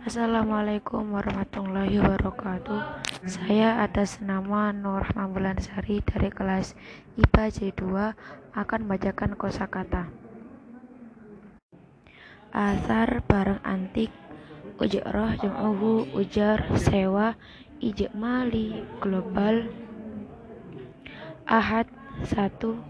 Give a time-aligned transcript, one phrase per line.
[0.00, 3.04] Assalamualaikum warahmatullahi wabarakatuh.
[3.28, 6.72] Saya atas nama Nur Bulansari dari kelas
[7.20, 7.82] IPA J2
[8.56, 10.08] akan membacakan kosakata.
[12.48, 14.08] Asar barang antik
[14.80, 17.36] Ujarah jam'uhu ujar sewa
[17.84, 19.68] ijmali global
[21.44, 21.84] ahad
[22.24, 22.80] satu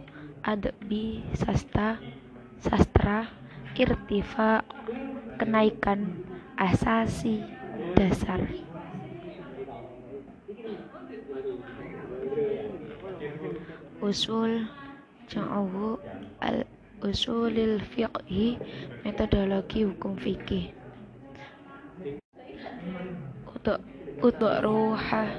[0.47, 1.99] adbi sasta
[2.63, 3.27] sastra
[3.75, 4.63] irtifa
[5.43, 6.30] kenaikan
[6.61, 7.41] asasi
[7.97, 8.45] dasar.
[14.05, 14.69] Usul
[15.25, 15.97] jam'uhu
[16.45, 16.69] al
[17.01, 18.61] usulil fiqhi
[19.09, 20.77] metodologi hukum fikih.
[23.49, 23.81] Untuk
[24.21, 25.33] untuk ruha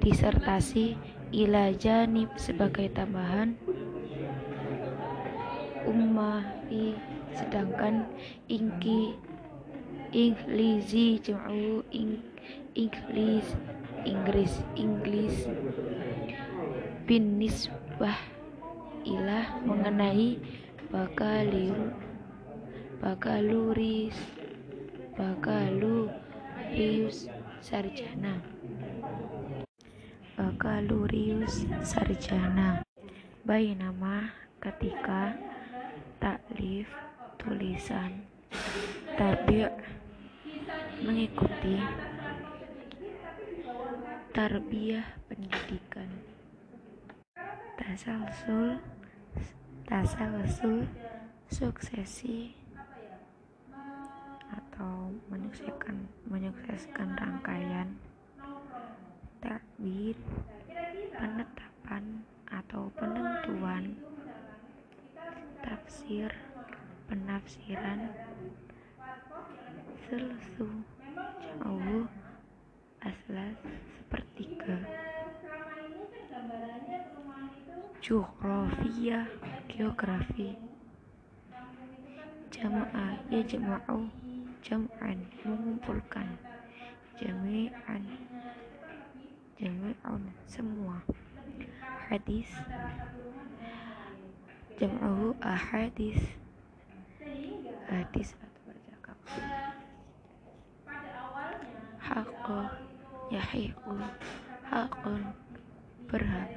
[0.00, 0.96] disertasi
[1.36, 3.52] ila janib sebagai tambahan.
[5.84, 6.96] Umma fi
[7.36, 8.08] sedangkan
[8.48, 9.12] ingki
[10.14, 12.22] Inglizi jam'u ing,
[12.78, 13.50] Inggris
[14.06, 15.50] Inggris Inggris.
[17.02, 18.14] Bin nisbah
[19.02, 20.38] ilah mengenai
[20.86, 21.74] bakalir
[23.02, 24.14] bakaluris
[25.18, 26.06] bakalurius
[27.58, 28.38] sarjana.
[30.38, 32.86] Bakalurius sarjana.
[33.42, 34.30] Bayi nama
[34.62, 35.34] ketika
[36.22, 36.86] taklif
[37.34, 38.30] tulisan
[39.18, 39.93] tabi'
[41.02, 41.82] mengikuti
[44.30, 46.06] tarbiyah pendidikan.
[47.74, 48.78] Tasalsul
[49.90, 50.86] tasalsul
[51.50, 52.54] suksesi
[54.54, 57.98] atau menyukseskan menyukseskan rangkaian
[59.42, 60.14] takbir
[61.18, 63.98] penetapan atau penentuan
[65.62, 66.30] tafsir
[67.10, 68.10] penafsiran
[70.14, 70.70] selsu
[71.58, 72.06] jauh
[73.02, 73.58] aslas
[73.98, 74.78] sepertiga.
[77.98, 79.26] Geografia
[79.66, 80.54] geografi.
[82.54, 84.06] Jamaah ya jama'u
[84.62, 86.38] jam'an mengumpulkan.
[87.18, 88.06] Jami'an
[89.58, 91.02] jami'un semua.
[92.06, 92.54] Hadis.
[94.78, 96.22] Jam'ahu ahadis
[97.90, 99.74] hadis atau percakapan
[102.44, 102.60] haqqo.
[103.32, 103.96] Yahiqu
[104.68, 105.22] haqqun.
[106.12, 106.52] Berhak.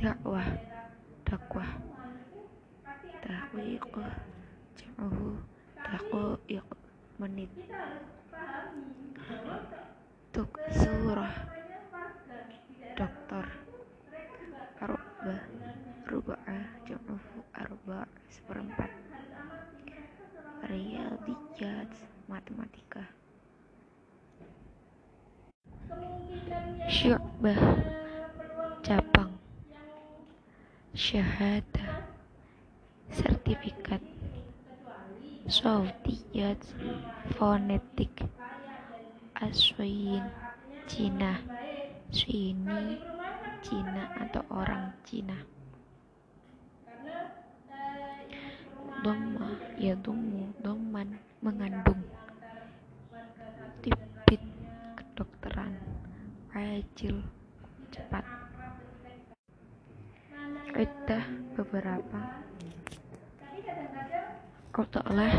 [0.00, 0.48] Dakwah.
[1.28, 1.70] Dakwah.
[3.20, 4.00] Tahwiqu
[4.80, 5.36] jam'uhu
[5.84, 6.68] daqiq
[7.20, 7.52] menit.
[10.32, 11.36] Tuk surah.
[12.96, 13.46] Dokter
[14.80, 15.36] arba.
[16.08, 16.58] Ruba'a.
[16.88, 18.08] Jam'uhu arba.
[18.32, 18.88] Seperempat.
[20.64, 21.92] Riyadiyat.
[22.28, 22.87] Matematika
[26.88, 27.84] syu'bah
[28.80, 29.28] cabang
[30.96, 32.00] syahadah
[33.12, 34.00] sertifikat
[35.44, 36.56] sautiyat
[37.36, 38.24] fonetik
[39.36, 40.24] aswain
[40.88, 41.36] Cina
[42.08, 42.96] Swini
[43.60, 45.36] Cina atau orang Cina.
[49.04, 52.00] Doma ya dumu doman mengandung.
[53.84, 54.17] Kedokteran
[56.78, 57.26] ajil
[57.90, 58.22] cepat.
[60.78, 61.26] Iddah
[61.58, 62.38] beberapa.
[64.70, 65.34] Kotaklah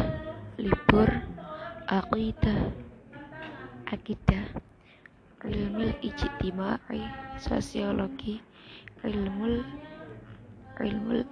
[0.60, 1.08] libur
[1.88, 2.76] Aqidah.
[3.88, 4.52] Akidah.
[5.48, 7.08] Ilmu ijtimai
[7.40, 8.44] Sosiologi.
[9.08, 9.64] Ilmu
[10.76, 11.24] Ilmu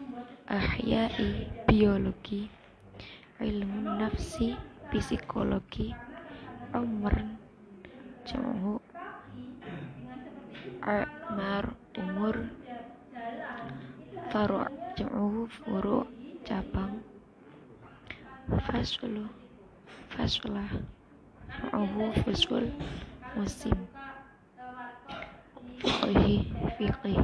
[0.47, 2.47] Ahyai Biologi.
[3.44, 4.56] Ilmu nafsi
[4.88, 5.91] Psikologi.
[6.72, 7.28] Umr
[8.23, 8.79] Jamu
[10.81, 12.49] Amar Umur
[14.29, 16.07] Faru' Jamu Furu'
[16.47, 17.03] Cabang
[18.47, 19.27] fasulu
[20.07, 20.71] fasulah
[21.59, 22.72] ma'ahu fusul
[23.35, 23.75] musim
[25.83, 26.47] fiqhi
[26.79, 27.19] fiqih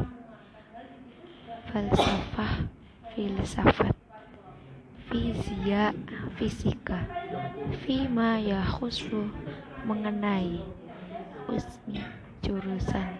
[1.71, 2.67] falsafah
[3.15, 3.95] filsafat
[5.07, 5.95] fizia
[6.35, 7.07] fisika
[7.87, 9.31] fima ya khusu
[9.87, 10.59] mengenai
[11.47, 12.03] usmi
[12.43, 13.15] jurusan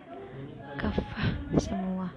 [0.76, 2.12] kafah semua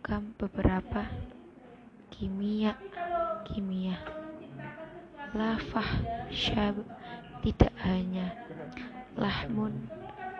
[0.00, 1.04] kam beberapa
[2.14, 2.78] kimia
[3.42, 3.98] kimia.
[5.34, 5.90] Lafah
[6.30, 6.78] syab
[7.42, 8.30] tidak hanya
[9.18, 9.90] lahmun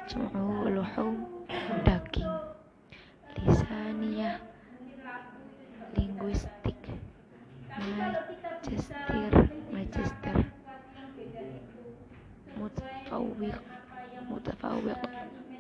[0.06, 1.26] jum'u luhum
[1.82, 2.30] daging.
[3.42, 4.38] Lisaniyah
[5.98, 6.78] linguistik
[7.74, 9.34] magister
[9.74, 10.38] magister
[12.54, 13.58] mutafawwiq
[14.30, 15.02] mutafawwiq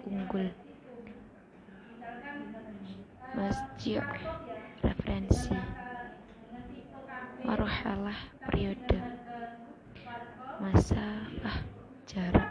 [0.06, 0.46] unggul.
[3.34, 3.98] Masji'
[4.78, 5.58] referensi
[7.54, 8.98] marhalah periode.
[10.58, 11.62] Masafah
[12.02, 12.50] jarak.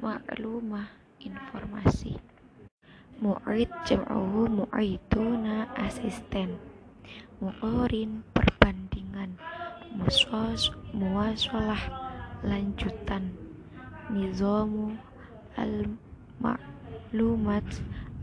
[0.00, 0.88] Maklumah
[1.20, 2.16] informasi.
[3.20, 6.56] Mu'id jam'uhu mu'iduna asisten.
[7.44, 9.36] Muqorin perbandingan.
[9.92, 11.92] Muswas muwasalah
[12.40, 13.36] lanjutan.
[14.08, 14.96] Nizamu
[15.60, 15.92] al
[16.40, 17.68] maklumat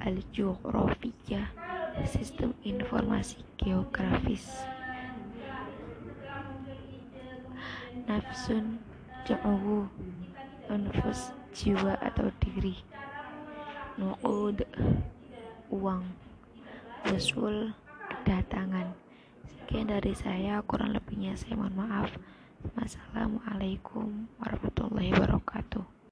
[0.02, 1.54] al geografiyah
[2.10, 4.66] sistem informasi geografis
[8.10, 8.82] nafsun
[9.30, 9.86] ja'uhu
[10.66, 12.74] anfus jiwa atau diri.
[14.02, 14.66] Nuqud
[15.70, 16.10] uang
[17.14, 17.70] usul
[18.10, 18.98] kedatangan.
[19.46, 22.10] Sekian dari saya kurang lebihnya saya mohon maaf.
[22.74, 24.26] Wassalamualaikum